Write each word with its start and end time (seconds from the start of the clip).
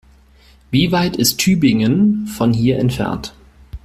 Wie 0.71 0.91
weit 0.91 1.15
ist 1.15 1.37
Tübingen 1.37 2.25
von 2.25 2.53
hier 2.53 2.79
entfernt? 2.79 3.35